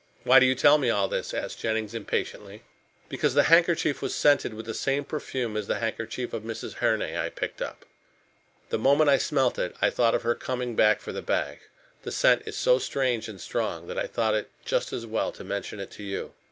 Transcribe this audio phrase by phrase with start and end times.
[0.23, 2.63] "Why do you tell me all this?" asked Jennings impatiently.
[3.07, 6.73] "Because the handkerchief was scented with the same perfume as the handkerchief of Mrs.
[6.77, 7.85] Herne I picked up.
[8.69, 11.59] The moment I smelt it I thought of her coming back for the bag.
[12.01, 15.43] The scent is so strange and strong that I thought it just as well to
[15.43, 16.33] mention it to you.